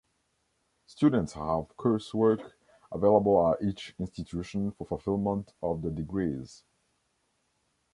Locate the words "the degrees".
5.83-6.63